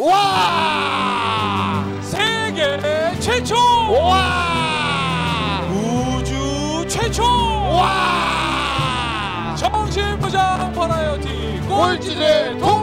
[0.00, 1.84] 와!
[2.00, 2.80] 세계
[3.20, 5.60] 최초 와!
[5.70, 7.84] 우주 최초 와!
[9.56, 12.79] 정신부장 버라이어티 꼴찌의 통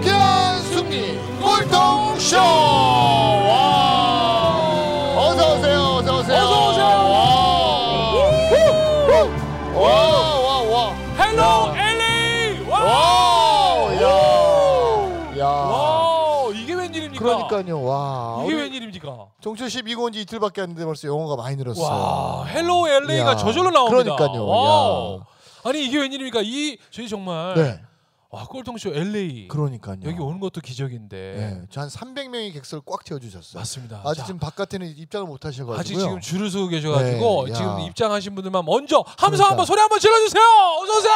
[17.48, 17.84] 그러니까요.
[17.84, 18.44] 와.
[18.46, 19.28] 이게 웬일입니까?
[19.42, 21.86] 종철 씨 미국 온지 이틀밖에 안 됐는데 벌써 영어가 많이 늘었어요.
[21.86, 24.16] 와 hello LA가 저절로 나옵니다.
[24.16, 25.26] 그러니까요.
[25.64, 26.41] 아니 이게 웬일입니까?
[26.44, 27.82] 이 저희 정말 네.
[28.30, 29.98] 와 꼴통쇼 LA 그러니까요.
[30.04, 31.62] 여기 오는 것도 기적인데 네.
[31.70, 33.60] 저 한 300명이 객석을 꽉 채워 주셨어요.
[33.60, 34.02] 맞습니다.
[34.04, 35.80] 아직 자, 지금 바깥에는 입장을 못 하셔 가지고요.
[35.80, 37.80] 아직 지금 줄을 서고 계셔가지고 네, 지금 야.
[37.86, 39.50] 입장하신 분들만 먼저 함성 그러니까.
[39.50, 40.44] 한번 소리 한번 질러주세요.
[40.82, 41.14] 어서 오세요.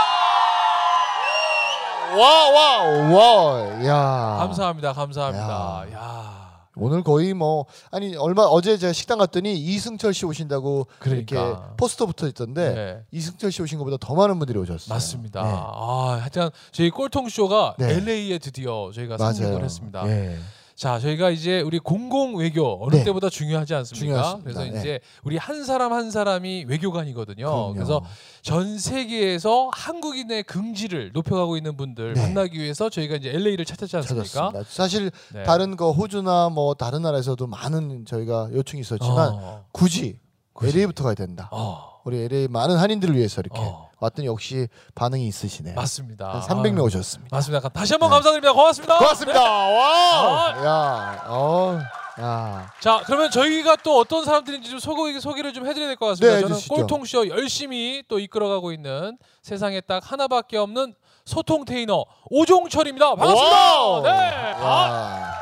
[2.18, 3.86] 와, 와, 와.
[3.86, 4.38] 야.
[4.40, 4.94] 감사합니다.
[4.94, 5.86] 감사합니다.
[5.92, 5.94] 야.
[5.94, 6.42] 야.
[6.78, 11.36] 오늘 거의 뭐 아니 얼마 어제 제가 식당 갔더니 이승철 씨 오신다고 그러니까.
[11.36, 13.04] 이렇게 포스터 붙어 있던데 네.
[13.12, 14.94] 이승철 씨 오신 것보다 더 많은 분들이 오셨어요.
[14.94, 15.44] 맞습니다.
[15.44, 15.50] 네.
[15.54, 17.96] 아, 하여튼 저희 꼴통 쇼가 네.
[17.98, 19.34] LA에 드디어 저희가 맞아요.
[19.34, 20.08] 상륙을 했습니다.
[20.08, 20.38] 예.
[20.82, 23.04] 자, 저희가 이제 우리 공공 외교 어느 네.
[23.04, 24.00] 때보다 중요하지 않습니까?
[24.04, 24.44] 중요하십니다.
[24.44, 24.80] 그래서 네.
[24.80, 27.46] 이제 우리 한 사람 한 사람이 외교관이거든요.
[27.46, 27.74] 그럼요.
[27.76, 28.02] 그래서
[28.42, 32.22] 전 세계에서 한국인의 긍지를 높여가고 있는 분들 네.
[32.24, 34.28] 만나기 위해서 저희가 이제 LA를 찾았지 않습니까?
[34.28, 34.64] 찾았습니다.
[34.72, 35.44] 사실 네.
[35.44, 40.18] 다른 거 호주나 뭐 다른 나라에서도 많은 저희가 요청이 있었지만 어, 굳이,
[40.54, 40.80] 굳이.
[40.80, 41.48] LA부터 가야 된다.
[41.52, 43.90] 어, 우리 LA 많은 한인들을 위해서 이렇게 어.
[44.00, 45.76] 왔더니 역시 반응이 있으시네요.
[45.76, 46.32] 맞습니다.
[46.32, 47.36] 한 300명 아, 오셨습니다.
[47.36, 47.70] 맞습니다.
[47.70, 48.14] 다시 한번 네.
[48.16, 48.54] 감사드립니다.
[48.54, 48.98] 고맙습니다.
[48.98, 49.40] 고맙습니다.
[49.40, 49.68] 아.
[49.68, 50.66] 와!
[50.66, 51.80] 야, 어,
[52.20, 52.72] 야.
[52.80, 56.36] 자, 그러면 저희가 또 어떤 사람들인지 좀 소개, 소개를 좀 해드려야 될 것 같습니다.
[56.36, 56.58] 네, 저는.
[56.68, 63.16] 꼴통쇼 열심히 또 이끌어가고 있는 세상에 딱 하나밖에 없는 소통 테이너 오종철입니다.
[63.16, 63.56] 반갑습니다.
[63.56, 64.02] Wow!
[64.02, 65.34] 네, 아, 야.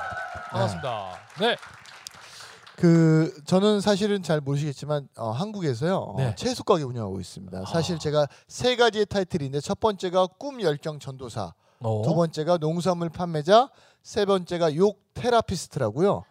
[0.52, 1.06] 반갑습니다.
[1.40, 1.56] 네,
[2.80, 6.28] 그 저는 사실은 잘 모르시겠지만 어, 한국에서요 네.
[6.28, 7.60] 어, 채소 가게 운영하고 있습니다.
[7.60, 7.66] 아.
[7.66, 12.02] 사실 제가 세 가지의 타이틀인데 첫 번째가 꿈 열정 전도사, 어.
[12.06, 13.70] 두 번째가 농산물 판매자,
[14.02, 16.24] 세 번째가 욕 therapist라고요.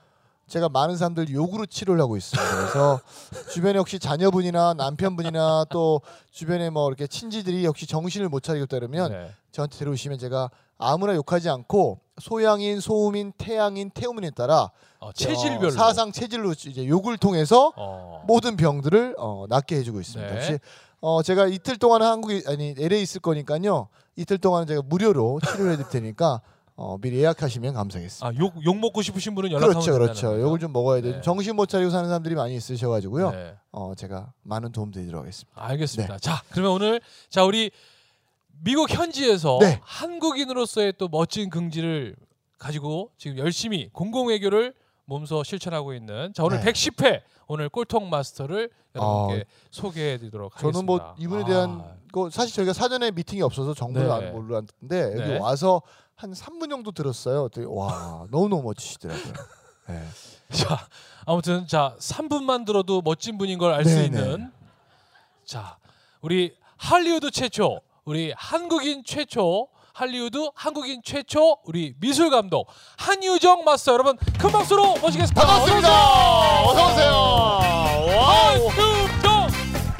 [0.46, 2.56] 제가 많은 사람들 욕으로 치료를 하고 있습니다.
[2.56, 2.98] 그래서
[3.52, 9.30] 주변에 혹시 자녀분이나 남편분이나 또 주변에 뭐 이렇게 친지들이 역시 정신을 못 차리겠다 그러면 네.
[9.52, 16.10] 저한테 데려오시면 제가 아무나 욕하지 않고 소양인, 소음인, 태양인, 태우민에 따라 어, 체질별로 어, 사상
[16.12, 18.24] 체질로 이제 욕을 통해서 어.
[18.26, 20.32] 모든 병들을 어, 낫게 해주고 있습니다.
[20.32, 20.38] 네.
[20.38, 20.58] 혹시
[21.00, 23.88] 어, 제가 이틀 동안 한국에 아니 LA 있을 거니까요.
[24.16, 26.40] 이틀 동안 제가 무료로 치료해 드릴 테니까
[26.74, 28.26] 어, 미리 예약하시면 감사하겠습니다.
[28.26, 30.40] 아, 욕, 욕 먹고 싶으신 분은 연락하면 그렇죠, 그렇죠.
[30.40, 31.14] 욕을 좀 먹어야 돼요.
[31.16, 31.20] 네.
[31.22, 33.30] 정신 못 차리고 사는 사람들이 많이 있으셔가지고요.
[33.32, 33.54] 네.
[33.72, 35.50] 어, 제가 많은 도움 드리도록 하겠습니다.
[35.60, 36.14] 알겠습니다.
[36.14, 36.20] 네.
[36.20, 37.00] 자, 그러면 오늘
[37.30, 37.72] 자 우리
[38.60, 39.80] 미국 현지에서 네.
[39.82, 42.16] 한국인으로서의 또 멋진 긍지를
[42.58, 44.74] 가지고 지금 열심히 공공 외교를
[45.04, 46.72] 몸소 실천하고 있는 자 오늘 네.
[46.72, 50.72] 110회 오늘 꼴통 마스터를 여러분께 소개해드리도록 하겠습니다.
[50.72, 54.14] 저는 뭐 이분에 대한 거 사실 저희가 사전에 미팅이 없어서 정보를 네.
[54.14, 55.38] 안 몰랐는데 여기 네.
[55.38, 55.80] 와서
[56.14, 57.48] 한 3분 정도 들었어요.
[57.68, 59.32] 와 너무 너무 멋지시더라고요.
[59.88, 60.04] 네.
[60.50, 60.88] 자
[61.24, 64.50] 아무튼 자 3분만 들어도 멋진 분인 걸 알수 네, 있는
[65.44, 65.78] 자
[66.20, 74.16] 우리 할리우드 최초 우리 한국인 최초 할리우드 한국인 최초 우리 미술 감독 한유정 마스터 여러분
[74.40, 75.34] 큰 박수로 모시겠습니다.
[75.46, 75.88] 반갑습니다.
[76.64, 77.12] 어서 오세요.
[78.24, 79.48] 한유정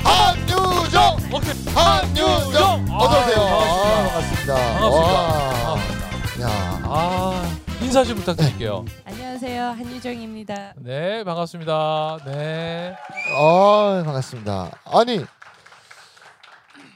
[0.02, 1.16] 한유정.
[1.34, 2.86] 오케이 한유정.
[2.98, 3.42] 어서 오세요.
[3.42, 4.54] 아, 아, 반갑습니다.
[4.54, 4.86] 반갑습니다.
[4.88, 5.74] 와.
[5.74, 6.48] 반갑습니다.
[6.48, 6.80] 야.
[6.84, 8.86] 아 인사 좀 부탁드릴게요.
[9.04, 10.72] 안녕하세요 한유정입니다.
[10.78, 12.20] 네 반갑습니다.
[12.24, 12.96] 네.
[13.36, 14.70] 아, 반갑습니다.
[14.86, 15.26] 아니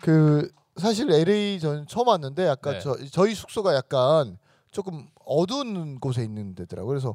[0.00, 2.80] 그 사실 LA 전 처음 왔는데 약간 네.
[2.80, 4.38] 저, 저희 숙소가 약간
[4.70, 6.88] 조금 어두운 곳에 있는 데더라고요.
[6.88, 7.14] 그래서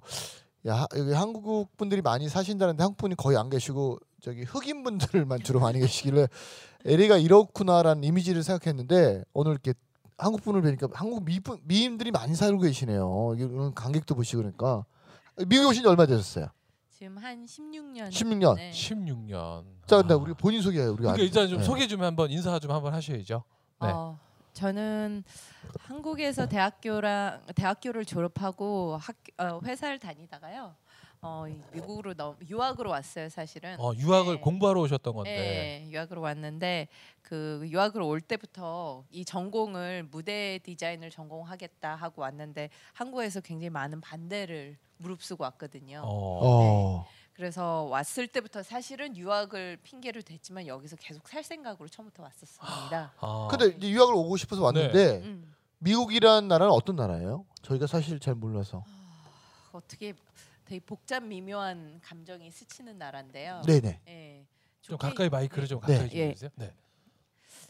[0.68, 5.60] 야 여기 한국 분들이 많이 사신다는데 한국 분이 거의 안 계시고 저기 흑인 분들만 주로
[5.60, 6.28] 많이 계시길래
[6.86, 9.74] LA가 이렇구나라는 이미지를 생각했는데 오늘 이렇게
[10.18, 13.08] 한국 분을 뵈니까 한국 미분, 미인들이 많이 살고 계시네요.
[13.08, 14.86] 오늘 관객도 보시고 그러니까
[15.46, 16.48] 미국에 오신 지 얼마 되셨어요?
[16.98, 18.10] 지금 한 16년.
[18.10, 18.56] 16년.
[18.56, 18.72] 네.
[18.72, 19.64] 16년.
[19.86, 20.18] 자, 근데 아.
[20.18, 20.94] 우리 본인 소개해요.
[20.94, 21.64] 우리가 그러니까 아직- 일단 좀 네.
[21.64, 23.44] 소개 좀 한번 인사 좀 한번 하셔야죠.
[23.84, 23.88] 네.
[23.88, 24.20] 어,
[24.54, 25.24] 저는
[25.78, 30.74] 한국에서 대학교랑 대학교를 졸업하고 학, 어, 회사를 다니다가요.
[31.22, 33.80] 어, 이 미국으로 넘, 유학으로 왔어요, 사실은.
[33.80, 34.42] 어, 유학을 네.
[34.42, 35.30] 공부하러 오셨던 건데.
[35.86, 36.88] 네, 유학으로 왔는데
[37.22, 44.78] 그 유학으로 올 때부터 이 전공을 무대 디자인을 전공하겠다 하고 왔는데 한국에서 굉장히 많은 반대를
[44.98, 46.02] 무릅쓰고 왔거든요.
[46.04, 46.40] 어.
[46.44, 47.08] 어.
[47.34, 53.14] 그래서 왔을 때부터 사실은 유학을 핑계로 댔지만 여기서 계속 살 생각으로 처음부터 왔었습니다.
[53.22, 53.48] 아.
[53.52, 55.54] 근데 이제 유학을 오고 싶어서 왔는데 음.
[55.78, 57.46] 미국이란 나라는 어떤 나라예요?
[57.62, 58.84] 저희가 사실 잘 몰라서.
[59.72, 60.16] 어떻게
[60.66, 63.62] 되게 복잡 미묘한 감정이 스치는 나라인데요.
[63.68, 64.02] 네네.
[64.08, 64.46] 예.
[64.82, 65.94] 좀 가까이 마이크를 좀 네.
[65.94, 66.28] 가까이 좀 예.
[66.30, 66.50] 해주세요.
[66.56, 66.74] 네.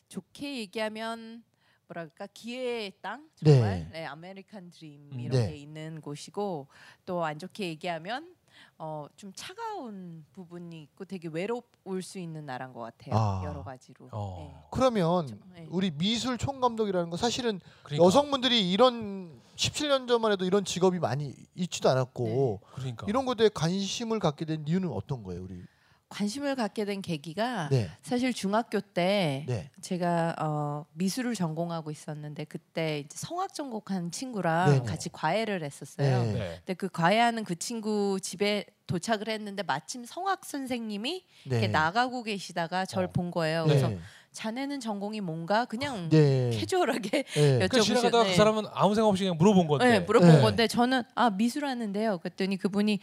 [0.07, 1.43] 좋게 얘기하면
[1.87, 3.51] 뭐랄까 기회의 땅 네.
[3.51, 5.19] 정말 네, 아메리칸 드림 음.
[5.19, 5.51] 이런 네.
[5.51, 6.67] 게 있는 곳이고
[7.05, 8.35] 또 안 좋게 얘기하면
[8.79, 13.41] 어, 좀 차가운 부분이 있고 되게 외로울 수 있는 나라인 것 같아요 아.
[13.45, 14.67] 여러 가지로 어.
[14.71, 15.67] 그러면 네.
[15.69, 21.89] 우리 미술 총감독이라는 거 사실은 그러니까, 여성분들이 이런 17년 전만 해도 이런 직업이 많이 있지도
[21.89, 23.05] 않았고 그러니까.
[23.07, 25.63] 이런 것에 관심을 갖게 된 이유는 어떤 거예요, 우리?
[26.09, 32.99] 관심을 갖게 된 계기가 네, 사실 중학교 때 네, 제가 어, 미술을 전공하고 있었는데 그때
[32.99, 34.85] 이제 성악 전공한 친구랑 네네.
[34.85, 36.23] 같이 과외를 했었어요.
[36.23, 36.31] 네.
[36.33, 36.55] 네.
[36.59, 41.55] 근데 그 과외하는 그 친구 집에 도착을 했는데 마침 성악 선생님이 네.
[41.57, 43.11] 이렇게 나가고 계시다가 절 어.
[43.11, 43.65] 본 거예요.
[43.65, 43.69] 네.
[43.79, 43.91] 그래서
[44.31, 46.51] 자네는 전공이 뭔가 그냥 네.
[46.51, 47.67] 캐주얼하게 네.
[47.67, 49.85] 그 지나가다가 여쭤보셨- 그 사람은 아무 생각 없이 그냥 물어본 건데.
[49.85, 50.41] 네, 물어본 네.
[50.41, 52.19] 건데 저는 아 미술하는데요.
[52.19, 52.99] 그랬더니 그분이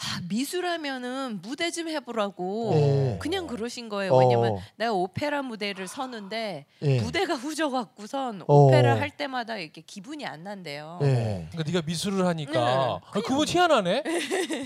[0.00, 3.18] 아, 미술하면은 무대 좀 해보라고 네.
[3.20, 4.16] 그냥 그러신 거예요.
[4.16, 7.00] 왜냐면 어, 내가 오페라 무대를 서는데 네.
[7.00, 8.54] 무대가 후져갖고선 어.
[8.54, 10.98] 오페라 할 때마다 이렇게 기분이 안 난대요.
[11.00, 11.48] 네.
[11.50, 12.60] 그러니까 네가 미술을 하니까 네.
[12.60, 14.02] 아, 그분 희한하네.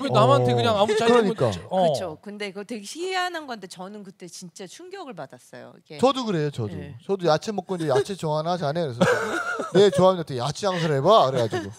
[0.02, 0.56] 왜 남한테 어.
[0.56, 1.50] 그냥 아무 짜증 그러니까.
[1.70, 1.82] 어.
[1.82, 2.18] 그렇죠.
[2.20, 5.72] 근데 그거 되게 희한한 건데 저는 그때 진짜 충격을 받았어요.
[5.78, 6.74] 이게 저도 그래요, 저도.
[6.74, 6.96] 네.
[7.06, 9.00] 저도 야채 먹고 이제 야채 좋아하나 자네 그래서
[9.72, 11.72] 내 좋아하는 데 야채 장사를 해봐 그래가지고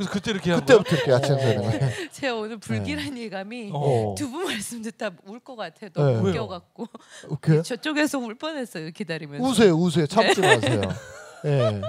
[0.00, 0.78] 그래서 그때 이렇게 한 거야.
[0.78, 1.62] 그때부터 이렇게 야채 장사를 어.
[1.68, 2.08] 해.
[2.10, 4.14] 제가 오늘 불길한 예감이 어.
[4.16, 5.90] 두 분 말씀 듣다 울 것 같아요.
[5.92, 6.30] 너무 네.
[6.30, 6.86] 웃겨갖고
[7.28, 7.62] 웃겨요?
[7.62, 8.90] 저쪽에서 울 뻔했어요.
[8.90, 9.46] 기다리면서.
[9.46, 10.06] 우세요, 우세요.
[10.06, 10.80] 참지 마세요.
[11.46, 11.80] 예.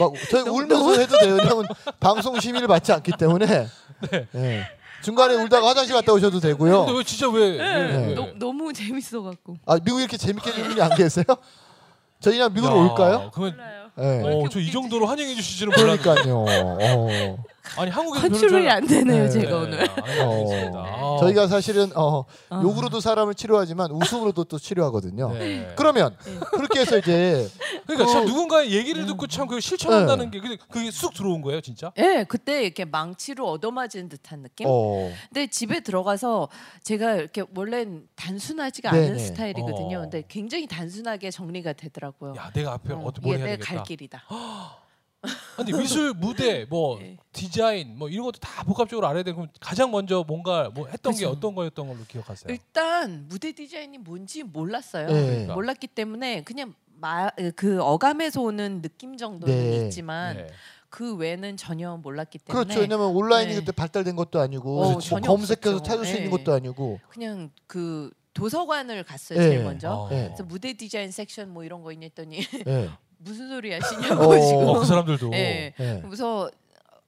[0.00, 1.36] 막 저희 울면서 해도 돼요.
[1.40, 1.64] 왜냐면
[2.00, 3.66] 방송 심의를 받지 않기 때문에.
[4.34, 4.66] 예.
[5.02, 6.84] 중간에 울다가 화장실 갔다 오셔도 근데 되고요.
[6.86, 7.50] 왜 진짜 왜?
[7.50, 8.06] 왜, 네.
[8.08, 8.14] 왜?
[8.14, 9.56] 너, 너무 재밌어 갖고.
[9.64, 11.24] 아 미국 이렇게 재밌게 해주는 분이 안 계세요?
[12.20, 13.30] 저희 그냥 미국으로 야, 올까요?
[13.32, 13.56] 그러면
[14.00, 14.04] 예.
[14.04, 14.70] 왜 이렇게 어, 저 이?
[14.70, 15.98] 정도로 환영해 주실지는 몰랐네.
[16.02, 16.44] 그러니까요.
[16.48, 17.36] 어.
[17.76, 19.28] 아니 한국에 컨트롤이 안 되네요, 네.
[19.30, 19.80] 제가 오늘.
[19.80, 20.78] 알겠습니다.
[20.78, 21.07] 아.
[21.20, 22.60] 저희가 사실은 어, 어.
[22.62, 25.32] 욕으로도 사람을 치료하지만 웃음으로도 또 치료하거든요.
[25.32, 25.72] 네.
[25.76, 26.38] 그러면 네.
[26.52, 27.48] 그렇게 해서 이제
[27.86, 30.40] 그러니까 그- 참 누군가의 얘기를 듣고 참그 실천한다는 네.
[30.40, 31.92] 게 그게 쑥 들어온 거예요, 진짜?
[31.98, 34.66] 예, 그때 이렇게 망치로 얻어맞은 듯한 느낌.
[34.68, 36.48] 어, 근데 집에 들어가서
[36.82, 39.06] 제가 이렇게 원래는 단순하지가 네네.
[39.06, 39.98] 않은 스타일이거든요.
[39.98, 40.00] 어.
[40.02, 42.34] 근데 굉장히 단순하게 정리가 되더라고요.
[42.36, 43.74] 야, 내가 앞에 어, 어떻게 뭘 이게 해야 내 되겠다.
[43.76, 44.22] 갈 길이다.
[45.56, 47.16] 근데 미술 무대 뭐 네.
[47.32, 51.30] 디자인 뭐 이런 것도 다 복합적으로 알아야 되고 가장 먼저 뭔가 뭐 했던 게 그쵸.
[51.30, 52.52] 어떤 거였던 걸로 기억하세요?
[52.52, 55.08] 일단 무대 디자인이 뭔지 몰랐어요.
[55.08, 55.46] 네.
[55.46, 59.86] 몰랐기 때문에 그냥 마, 그 어감에서 오는 느낌 정도는 네.
[59.86, 60.46] 있지만 네.
[60.90, 62.80] 그 외는 전혀 몰랐기 때문에 그렇죠.
[62.80, 63.60] 왜냐면 온라인이 네.
[63.60, 65.82] 그때 발달된 것도 아니고 어, 뭐 검색해서 없었죠.
[65.82, 66.18] 찾을 수 네.
[66.18, 67.00] 있는 것도 아니고.
[67.08, 69.48] 그냥 그 도서관을 갔어요 네.
[69.48, 69.92] 제일 먼저.
[69.92, 70.08] 어.
[70.08, 70.26] 네.
[70.26, 72.90] 그래서 무대 디자인 섹션 뭐 이런 거 있냐 했더니 예.
[73.18, 74.40] 무슨 소리 하시냐고 어.
[74.40, 74.68] 지금.
[74.68, 75.74] 어, 그 사람들도 예.
[75.78, 76.00] 예.
[76.04, 76.50] 그래서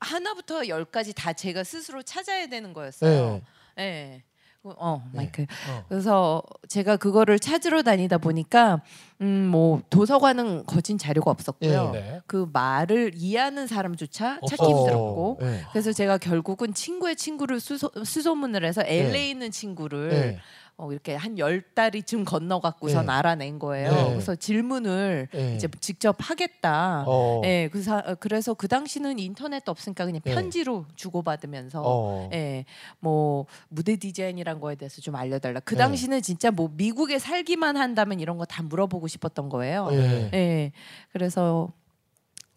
[0.01, 2.75] 하나부터 열까지 다 제가 스스로 찾아야 되는 예.
[2.75, 3.41] 거였어요.
[3.79, 4.23] 예.
[4.63, 5.17] 어, 네.
[5.17, 5.43] 마이크.
[5.43, 5.85] 어.
[5.89, 8.83] 그래서 제가 그거를 찾으러 다니다 보니까
[9.23, 11.93] 음뭐 도서관은 거진 자료가 없었고요.
[11.95, 11.99] 예.
[11.99, 12.21] 네.
[12.27, 14.63] 그 말을 이해하는 사람조차 찾기.
[14.65, 15.39] 힘들었고.
[15.41, 15.65] 어, 예.
[15.73, 20.41] 그래서 제가 결국은 친구의 친구를 수소, 수소문을 해서 LA 있는 친구를 예.
[20.81, 23.13] 어, 이렇게 한 열 달이쯤 건너갖고선 네.
[23.13, 23.91] 알아낸 거예요.
[23.93, 24.09] 네.
[24.11, 25.55] 그래서 질문을 예.
[25.55, 27.05] 이제 직접 하겠다.
[27.07, 27.41] 어.
[27.45, 30.35] 예, 그 사, 어, 그래서 그 당시는 인터넷도 없으니까 그냥 네.
[30.35, 32.31] 편지로 주고받으면서 어.
[32.33, 32.65] 예,
[32.99, 35.61] 뭐 무대 디자인이란 거에 대해서 좀 알려달라.
[35.61, 35.79] 그 네.
[35.79, 39.89] 당시는 진짜 뭐 미국에 살기만 한다면 이런 거 다 물어보고 싶었던 거예요.
[39.93, 40.31] 예.
[40.35, 40.73] 예,
[41.13, 41.73] 그래서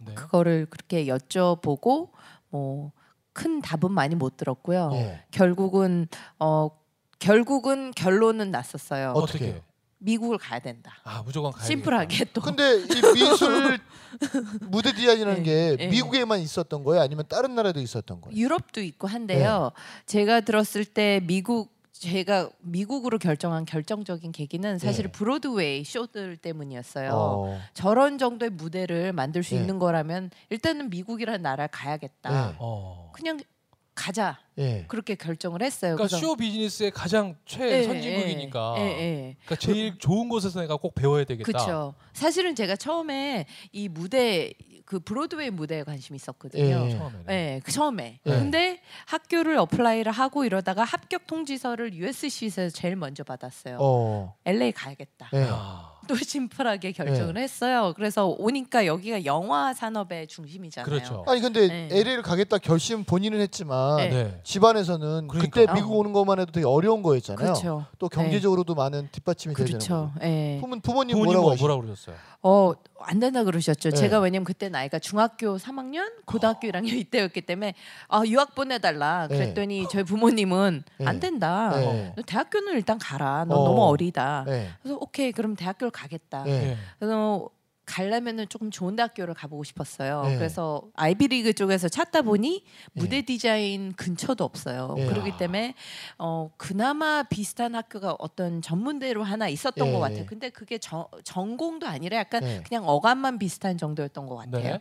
[0.05, 0.13] 네.
[0.15, 2.09] 그거를 그렇게 여쭤보고
[2.50, 2.91] 뭐
[3.36, 4.91] 큰 답은 많이 못 들었고요.
[4.93, 5.24] 예.
[5.31, 6.07] 결국은
[6.39, 6.69] 어
[7.24, 9.12] 결국은 결론은 났었어요.
[9.15, 9.62] 어떻게?
[10.00, 10.94] 미국을 가야 된다.
[11.06, 12.42] 아 무조건 가야 심플하게 또.
[12.42, 13.80] 근데 이 미술
[14.70, 15.88] 무대 디자인이라는 게 예.
[15.88, 17.01] 미국에만 있었던 거예요?
[17.01, 18.38] 아니면 다른 나라도 있었던 거예요?
[18.38, 19.72] 유럽도 있고 한데요.
[19.74, 20.06] 네.
[20.06, 25.12] 제가 들었을 때 미국 제가 미국으로 결정한 결정적인 계기는 사실 네.
[25.13, 27.12] 브로드웨이 쇼들 때문이었어요.
[27.13, 27.62] 어.
[27.74, 29.62] 저런 정도의 무대를 만들 수 네.
[29.62, 32.30] 있는 거라면 일단은 미국이라는 나라를 가야겠다.
[32.50, 32.56] 네.
[32.60, 33.12] 어.
[33.13, 33.39] 그냥
[33.95, 34.85] 가자 예.
[34.88, 35.95] 그렇게 결정을 했어요.
[35.95, 38.75] 그러니까 쇼 비즈니스의 가장 예, 최선진국이니까.
[38.77, 39.35] 예, 예, 예.
[39.45, 41.45] 그러니까 제일 좋은 곳에서 내가 꼭 배워야 되겠다.
[41.45, 41.95] 그렇죠.
[42.13, 44.53] 사실은 제가 처음에 이 무대
[44.85, 46.63] 그 브로드웨이 무대에 관심이 있었거든요.
[46.63, 46.97] 예.
[46.97, 47.25] 처음에는.
[47.25, 48.19] 네, 그 처음에.
[48.25, 48.29] 예.
[48.29, 53.77] 근데 학교를 apply를 하고 이러다가 합격 통지서를 USC에서 제일 먼저 받았어요.
[53.79, 54.35] 어.
[54.45, 55.29] LA 가야겠다.
[56.03, 56.05] 예.
[56.05, 56.07] 야.
[56.07, 57.93] 또 심플하게 결정을 했어요.
[57.95, 60.86] 그래서 오니까 여기가 영화 산업의 중심이잖아요.
[60.86, 61.24] 그렇죠.
[61.27, 61.89] 아니 근데 네.
[61.91, 64.10] LA를 가겠다 결심 본인은 했지만 네.
[64.10, 64.39] 네.
[64.43, 65.75] 집안에서는 그때 그러니까요.
[65.75, 67.38] 미국 오는 것만 해도 되게 어려운 거였잖아요.
[67.38, 67.86] 그렇죠.
[68.00, 70.12] 또 경제적으로도 많은 뒷받침이 그렇죠.
[70.13, 70.25] 거고.
[70.25, 70.57] 예.
[70.62, 71.55] 부모 부모님 부모님 뭐라고 뭐?
[71.55, 72.15] 뭐라 그러셨어요?
[72.45, 73.89] 어, 안 된다 그러셨죠.
[73.91, 73.95] 네.
[73.95, 77.74] 제가 왜냐면 그때 나이가 중학교 3학년, 고등학교 1학년 이때였기 때문에
[78.10, 79.27] 아, 유학 보내달라.
[79.29, 79.38] 네.
[79.38, 81.05] 그랬더니 저희 부모님은 네.
[81.05, 81.72] 안 된다.
[81.75, 82.13] 네.
[82.15, 83.45] 너 대학교는 일단 가라.
[83.45, 83.63] 너 어.
[83.63, 84.43] 너무 어리다.
[84.45, 84.69] 네.
[84.81, 86.43] 그래서 오케이, 그럼 대학교를 가겠다.
[86.43, 86.51] 네.
[86.59, 86.77] 네.
[87.00, 87.50] 그래서
[87.85, 90.21] 가려면은 조금 좋은 대학교를 가보고 싶었어요.
[90.23, 90.38] 네.
[90.38, 93.01] 그래서 아이비리그 쪽에서 찾다 보니 네.
[93.01, 94.93] 무대 디자인 근처도 없어요.
[94.95, 95.05] 네.
[95.05, 95.75] 그렇기 때문에
[96.17, 99.91] 어 그나마 비슷한 학교가 어떤 전문대로 하나 있었던 네.
[99.93, 100.25] 것 같아요.
[100.25, 102.63] 근데 그게 저- 전공도 아니라 약간 네.
[102.65, 104.63] 그냥 어감만 비슷한 정도였던 것 같아요.
[104.75, 104.79] 네.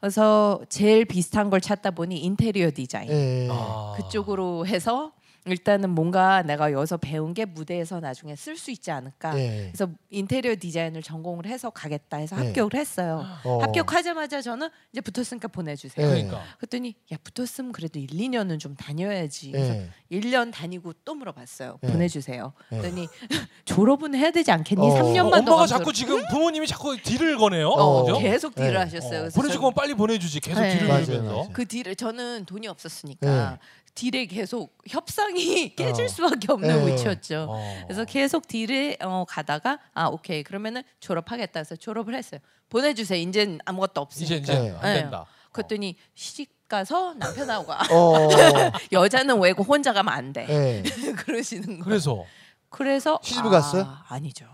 [0.00, 3.48] 그래서 제일 비슷한 걸 찾다 보니 인테리어 디자인 네.
[3.50, 3.92] 아.
[3.98, 5.12] 그쪽으로 해서
[5.46, 9.34] 일단은 뭔가 내가 여기서 배운 게 무대에서 나중에 쓸 수 있지 않을까.
[9.34, 9.70] 네.
[9.72, 12.46] 그래서 인테리어 디자인을 전공을 해서 가겠다 해서 네.
[12.46, 13.24] 합격을 했어요.
[13.44, 13.58] 어.
[13.62, 16.06] 합격하자마자 저는 이제 붙었으니까 보내주세요.
[16.06, 16.12] 네.
[16.12, 16.42] 그러니까.
[16.58, 19.52] 그랬더니 야 붙었으면 그래도 1, 2년은 좀 다녀야지.
[19.52, 19.90] 그래서 네.
[20.12, 21.78] 1년 다니고 또 물어봤어요.
[21.80, 21.92] 네.
[21.92, 22.52] 보내주세요.
[22.70, 22.78] 네.
[22.78, 23.08] 그랬더니
[23.64, 24.86] 졸업은 해야 되지 않겠니?
[24.86, 24.94] 어.
[24.94, 27.68] 3년만 어, 더 엄마가 자꾸 지금 부모님이 자꾸 딜을 거네요.
[27.68, 28.18] 어, 그죠?
[28.18, 28.78] 계속 딜을 네.
[28.78, 29.26] 하셨어요.
[29.26, 29.28] 어,
[29.58, 30.40] 거면 빨리 보내주지.
[30.40, 30.78] 계속 네.
[30.78, 31.48] 딜을 맞아요.
[31.52, 33.58] 그 딜을 저는 돈이 없었으니까 네.
[33.98, 36.08] 딜에 계속 협상이 깨질 어.
[36.08, 36.92] 수밖에 없는 네.
[36.92, 37.46] 위치였죠.
[37.50, 37.82] 어.
[37.84, 42.40] 그래서 계속 딜에 어, 가다가 아 오케이 그러면은 졸업하겠다 해서 졸업을 했어요.
[42.68, 43.18] 보내주세요.
[43.18, 44.34] 이젠 아무것도 없으니까.
[44.36, 44.76] 이제 이제 네.
[44.80, 45.00] 안 네.
[45.00, 45.26] 된다.
[45.50, 47.80] 그랬더니 시집 가서 남편하고 가.
[47.90, 48.28] 어.
[48.92, 50.46] 여자는 외고 혼자 가면 안 돼.
[50.46, 50.82] 네.
[51.18, 51.84] 그러시는 거예요.
[51.84, 52.24] 그래서
[52.68, 53.96] 그래서 시집을 아, 갔어요?
[54.08, 54.46] 아니죠.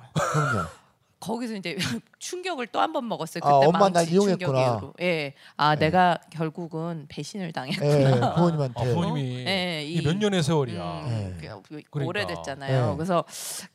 [1.24, 1.76] 거기서 이제
[2.18, 3.40] 충격을 또 한 번 먹었어요.
[3.42, 4.36] 그때 아, 엄마 날 이용했구나.
[4.64, 4.94] 충격으로.
[5.00, 5.34] 예.
[5.56, 5.86] 아 네.
[5.86, 7.90] 내가 결국은 배신을 당했구나.
[7.96, 8.20] 네.
[8.20, 8.84] 아, 부모님한테.
[8.94, 11.00] 부모님이 네, 이게 이- 몇 년의 세월이야.
[11.00, 11.48] 음, 네.
[11.48, 12.04] 그- 그- 그러니까.
[12.08, 12.90] 오래됐잖아요.
[12.90, 12.96] 네.
[12.96, 13.24] 그래서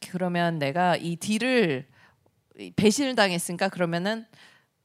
[0.09, 1.87] 그러면 내가 이 딜을
[2.59, 4.25] 이 배신을 당했으니까 그러면은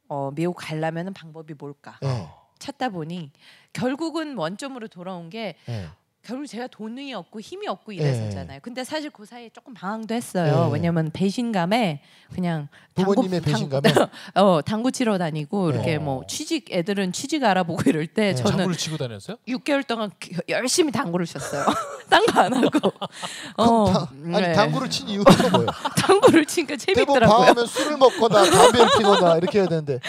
[0.08, 2.28] 어, 미국 가려면은 방법이 뭘까 네.
[2.58, 3.30] 찾다 보니
[3.72, 5.86] 결국은 원점으로 돌아온 게 네.
[6.24, 7.98] 결국 제가 돈이 없고 힘이 없고 네.
[7.98, 8.60] 이랬었잖아요.
[8.62, 10.66] 근데 사실 그 사이에 조금 방황도 했어요.
[10.66, 10.72] 네.
[10.72, 12.00] 왜냐면 배신감에
[12.34, 13.92] 그냥 부모님의 배신감에?
[14.36, 15.98] 어 당구 치러 다니고 이렇게 네.
[15.98, 18.34] 뭐 취직 애들은 취직 알아보고 이럴 때 네.
[18.34, 19.36] 저는 장구를 치고 다녔어요?
[19.46, 21.66] 6개월 동안 기- 열심히 당구를 쳤어요.
[22.08, 22.92] 딴 거 안 하고.
[23.58, 24.52] 어, 당, 아니 네.
[24.54, 25.66] 당구를 친 이유가 뭐예요?
[25.98, 27.36] 당구를 치니까 재밌더라고요.
[27.38, 30.00] 방하면 술을 먹거나 담배를 피거나 이렇게 해야 되는데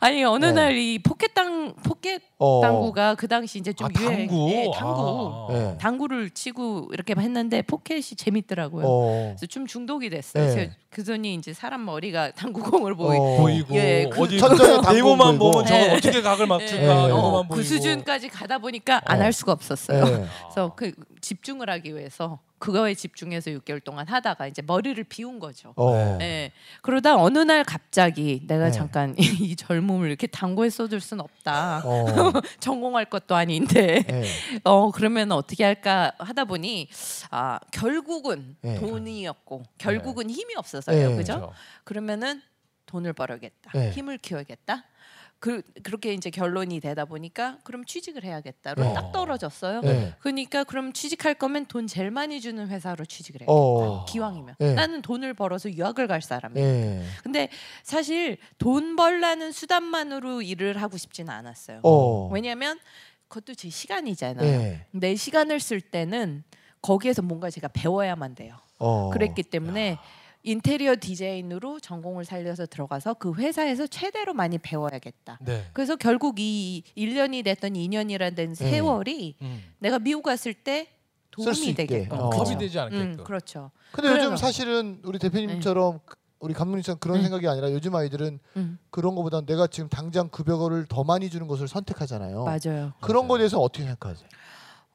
[0.00, 0.52] 아니 어느 네.
[0.52, 2.60] 날이 포켓 당 포켓 어.
[2.60, 4.26] 당구가 그 당시 이제 좀 아, 유행.
[4.26, 4.50] 당구.
[4.50, 5.46] 예, 당구.
[5.50, 5.52] 아.
[5.70, 5.78] 네.
[5.78, 8.84] 당구를 치고 이렇게 했는데 포켓이 재밌더라고요.
[8.86, 9.34] 어.
[9.36, 10.44] 그래서 좀 중독이 됐어요.
[10.46, 10.54] 네.
[10.54, 13.16] 그래서 그랬더니 이제 사람 머리가 당구공을 보이.
[13.18, 13.36] 어.
[13.38, 15.50] 보이고 예, 그 어디 천장에 당구 네모만 보이고.
[15.52, 15.96] 보면 저건 네.
[15.96, 17.12] 어떻게 각을 맞출까 네.
[17.12, 19.24] 어, 그 수준까지 가다 보니까 안 어.
[19.24, 20.04] 할 수가 없었어요.
[20.04, 20.26] 네.
[20.44, 25.74] 그래서 그 집중을 하기 위해서 그거에 집중해서 6개월 동안 하다가 이제 머리를 비운 거죠.
[25.74, 26.16] 어.
[26.20, 26.52] 예.
[26.80, 28.70] 그러다 어느 날 갑자기 내가 네.
[28.70, 31.82] 잠깐 이 젊음을 이렇게 당구에 쏟을 순 없다.
[31.84, 32.06] 어.
[32.60, 34.24] 전공할 것도 아닌데 네.
[34.62, 36.88] 어 그러면 어떻게 할까 하다 보니
[37.32, 38.78] 아 결국은 네.
[38.78, 41.10] 돈이었고 결국은 힘이 없어서요.
[41.10, 41.16] 네.
[41.16, 41.34] 그죠?
[41.34, 41.52] 그렇죠.
[41.82, 42.42] 그러면은
[42.86, 43.72] 돈을 벌어야겠다.
[43.74, 43.90] 네.
[43.90, 44.84] 힘을 키워야겠다.
[45.42, 48.94] 그 그렇게 이제 결론이 되다 보니까 그럼 취직을 해야겠다로 네.
[48.94, 49.80] 딱 떨어졌어요.
[49.80, 50.14] 네.
[50.20, 53.52] 그러니까 그럼 취직할 거면 돈 제일 많이 주는 회사로 취직을 해야 돼.
[53.52, 54.04] 어.
[54.08, 54.74] 기왕이면 네.
[54.74, 56.64] 나는 돈을 벌어서 유학을 갈 사람이야.
[56.64, 57.04] 네.
[57.24, 57.48] 근데
[57.82, 61.80] 사실 돈 벌라는 수단만으로 일을 하고 싶지는 않았어요.
[61.82, 62.28] 어.
[62.28, 62.78] 왜냐하면
[63.26, 64.58] 그것도 제 시간이잖아요.
[64.60, 64.86] 네.
[64.92, 66.44] 내 시간을 쓸 때는
[66.82, 68.54] 거기에서 뭔가 제가 배워야만 돼요.
[68.78, 69.10] 어.
[69.10, 69.98] 그랬기 때문에
[70.44, 75.38] 인테리어 디자인으로 전공을 살려서 들어가서 그 회사에서 최대로 많이 배워야겠다.
[75.42, 75.66] 네.
[75.72, 79.62] 그래서 결국 이 1년이 됐던 2년이라는 된 세월이 음.
[79.78, 80.90] 내가 미국 갔을 때 네.
[81.30, 81.74] 도움이.
[81.74, 82.18] 되게끔.
[82.18, 82.30] 어.
[82.30, 83.00] 컵이 되지 않게끔.
[83.20, 83.70] 음, 그렇죠.
[83.92, 86.00] 근데 그래서- 요즘 사실은 우리 대표님처럼
[86.40, 87.22] 우리 감독님처럼 그런 음.
[87.22, 91.68] 생각이 아니라 요즘 아이들은 음, 그런 거보다 내가 지금 당장 급여를 더 많이 주는 것을
[91.68, 92.44] 선택하잖아요.
[92.44, 92.92] 맞아요.
[93.00, 94.28] 그런 거에 대해서 어떻게 생각하세요?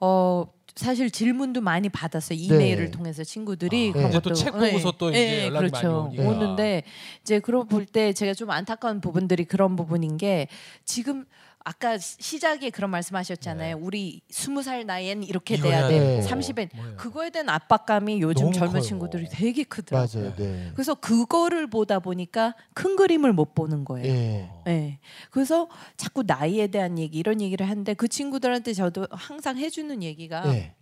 [0.01, 0.45] 어
[0.77, 2.37] 사실 질문도 많이 받았어요.
[2.39, 2.91] 이메일을 네.
[2.91, 6.03] 통해서 친구들이 아, 그런 이제 또 것도- 책 보고서 또 이제 연락이 많이 그렇죠.
[6.05, 6.23] 오니까.
[6.23, 6.83] 오는데
[7.21, 10.47] 이제 그런 볼 때 제가 좀 안타까운 부분들이 그런 부분인 게
[10.85, 11.25] 지금
[11.69, 13.75] 아까 시- 시작에 그런 말씀하셨잖아요.
[13.81, 15.99] 우리 스무 살 나이엔 이렇게 돼야 돼.
[15.99, 16.21] 돼.
[16.21, 16.69] 삼십엔?
[16.95, 18.81] 그거에 대한 압박감이 요즘 젊은 커요.
[18.81, 20.21] 친구들이 되게 크더라고요.
[20.23, 20.35] 맞아요.
[20.37, 20.71] 네.
[20.73, 24.07] 그래서 그거를 보다 보니까 큰 그림을 못 보는 거예요.
[24.07, 24.49] 예.
[24.65, 24.99] 네.
[25.29, 30.73] 그래서 자꾸 나이에 대한 얘기 이런 얘기를 하는데 그 친구들한테 저도 항상 해주는 얘기가 예.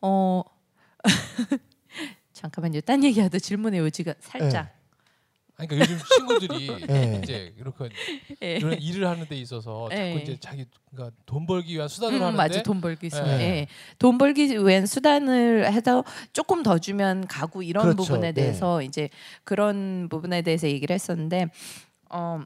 [0.00, 0.44] 어
[2.32, 2.80] 잠깐만요.
[2.80, 4.74] 딴 얘기하다 질문의 요지가 살짝
[5.56, 7.20] 아니, 그러니까 요즘 친구들이 네.
[7.22, 7.88] 이제 이렇게
[8.42, 8.56] 예.
[8.56, 10.14] 이런 일을 하는 데 있어서 자꾸 예.
[10.16, 13.18] 이제 자기 그러니까 돈 벌기 위한 수단으로 음, 하는데 맞아 돈 벌기 수.
[13.18, 13.30] 예.
[13.40, 13.66] 예.
[13.98, 18.02] 돈 벌기 위한 수단을 해서 조금 더 주면 가고 이런 그렇죠.
[18.02, 18.42] 부분에 네.
[18.42, 19.08] 대해서 이제
[19.44, 21.46] 그런 부분에 대해서 얘기를 했었는데
[22.10, 22.40] 어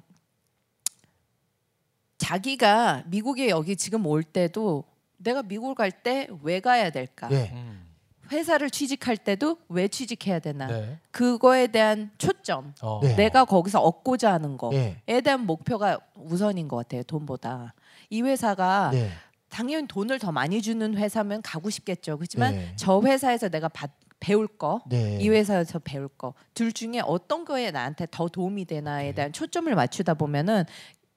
[2.18, 4.84] 자기가 미국에 여기 지금 올 때도
[5.16, 7.28] 내가 미국 갈 때 왜 가야 될까?
[7.32, 7.50] 예.
[7.54, 7.87] 음.
[8.30, 10.66] 회사를 취직할 때도 왜 취직해야 되나?
[10.66, 10.98] 네.
[11.10, 13.00] 그거에 대한 초점, 어.
[13.02, 13.14] 네.
[13.16, 15.20] 내가 거기서 얻고자 하는 거에 예.
[15.20, 17.02] 대한 목표가 우선인 것 같아요.
[17.02, 17.74] 돈보다
[18.10, 19.10] 이 회사가 네.
[19.48, 22.18] 당연히 돈을 더 많이 주는 회사면 가고 싶겠죠.
[22.18, 22.72] 그렇지만 네.
[22.76, 25.18] 저 회사에서 내가 받, 배울 거, 네.
[25.20, 29.14] 이 회사에서 배울 거, 둘 중에 어떤 거에 나한테 더 도움이 되나에 네.
[29.14, 30.64] 대한 초점을 맞추다 보면은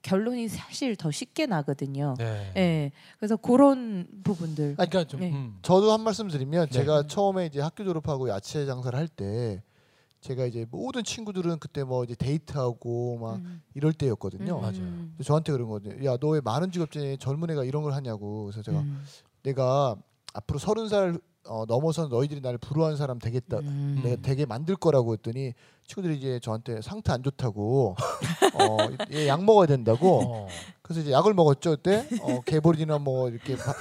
[0.02, 2.14] 결론이 사실 더 쉽게 나거든요.
[2.18, 2.52] 네.
[2.56, 2.92] 예.
[3.18, 4.74] 그래서 그런 부분들.
[4.76, 5.32] 그러니까 좀 네.
[5.32, 5.58] 음.
[5.62, 6.70] 저도 한 말씀 드리면 네.
[6.72, 9.62] 제가 처음에 이제 학교 졸업하고 야채 장사를 할 때
[10.20, 13.60] 제가 이제 모든 친구들은 그때 뭐 이제 데이트하고 막 음.
[13.74, 14.56] 이럴 때였거든요.
[14.56, 14.60] 음.
[14.60, 15.08] 맞아요.
[15.24, 16.04] 저한테 그런 거거든요.
[16.04, 18.44] 야, 너 왜 많은 직업 중에 젊은 애가 이런 걸 하냐고.
[18.44, 19.02] 그래서 제가 음.
[19.42, 19.96] 내가
[20.34, 23.58] 앞으로 서른 살 어, 넘어서 너희들이 나를 부러워하는 사람 되겠다.
[23.58, 24.00] 음.
[24.04, 25.54] 내가 되게 만들 거라고 했더니
[25.92, 27.96] 친구들이 이제 저한테 상태 안 좋다고
[28.54, 28.76] 어,
[29.12, 30.22] 얘 약 먹어야 된다고.
[30.24, 30.48] 어.
[30.80, 32.08] 그래서 이제 약을 먹었죠 그때.
[32.22, 33.74] 어, 개보리나 뭐 이렇게 바-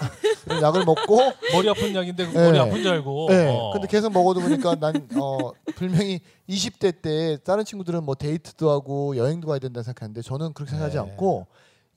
[0.61, 1.19] 약을 먹고.
[1.53, 2.45] 머리 아픈 약인데 그 네.
[2.47, 3.27] 머리 아픈 줄 알고.
[3.29, 3.47] 네.
[3.49, 3.71] 어.
[3.71, 9.47] 근데 계속 먹어도 보니까 난 어, 분명히 20대 때 다른 친구들은 뭐 데이트도 하고 여행도
[9.47, 11.01] 가야 된다 생각하는데 저는 그렇게 생각하지 네.
[11.01, 11.47] 않고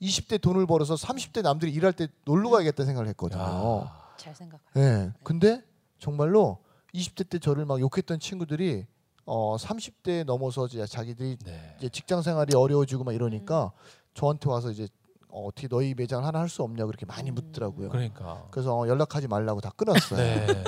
[0.01, 3.41] 20대 돈을 벌어서 30대 남들이 일할 때 놀러 가야겠다 생각을 했거든요.
[3.41, 4.15] 야.
[4.17, 4.63] 잘 생각해.
[4.77, 5.11] 예.
[5.25, 5.61] 근데
[5.99, 6.59] 정말로
[6.95, 8.87] 20대 때 저를 막 욕했던 친구들이
[9.27, 11.75] 어 30대 넘어서 이제 자기들이 네.
[11.79, 13.73] 이제 직장 생활이 어려워지고 막 이러니까
[14.15, 14.87] 저한테 와서 이제
[15.29, 17.35] 어, 어떻게 너희 매장 하나 할 수 없냐 그렇게 많이 음.
[17.35, 17.89] 묻더라고요.
[17.89, 18.45] 그러니까.
[18.51, 20.19] 그래서 어, 연락하지 말라고 다 끊었어요.
[20.19, 20.47] 네.
[20.49, 20.65] 예.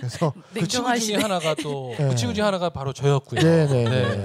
[0.00, 1.22] 그래서 그 친구 중에 냉정하시네.
[1.22, 2.14] 하나가 또그 네.
[2.16, 3.40] 친구 중에 하나가 바로 저였고요.
[3.40, 4.22] 네 네 네.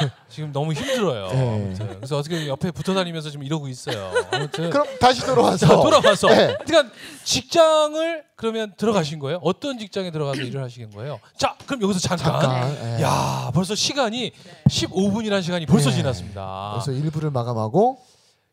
[0.00, 0.10] 네.
[0.28, 1.28] 지금 너무 힘들어요.
[1.28, 1.74] 네.
[1.96, 4.10] 그래서 어떻게 옆에 붙어 다니면서 지금 이러고 있어요.
[4.30, 6.56] 아무튼 그럼 다시 돌아와서 자, 돌아와서 네.
[6.64, 9.38] 그러니까 직장을 그러면 들어가신 거예요?
[9.42, 11.20] 어떤 직장에 들어가서 일을 하시는 거예요?
[11.36, 12.40] 자, 그럼 여기서 잠깐.
[12.40, 12.98] 잠깐.
[12.98, 13.02] 예.
[13.02, 14.32] 야, 벌써 시간이
[14.68, 15.96] 15분이라는 시간이 벌써 네.
[15.96, 16.70] 지났습니다.
[16.74, 17.98] 그래서 일부를 마감하고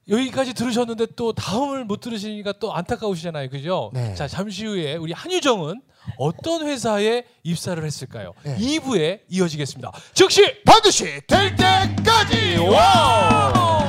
[0.09, 3.49] 여기까지 들으셨는데 또 다음을 못 들으시니까 또 안타까우시잖아요.
[3.49, 3.91] 그죠?
[3.93, 4.13] 네.
[4.15, 5.81] 자, 잠시 후에 우리 한유정은
[6.17, 8.33] 어떤 회사에 입사를 했을까요?
[8.43, 8.57] 네.
[8.57, 9.91] 2부에 이어지겠습니다.
[10.13, 12.57] 즉시 반드시 될 때까지.
[12.57, 13.83] 와우!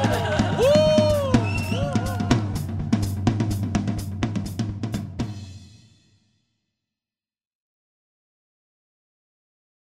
[0.58, 0.87] 우!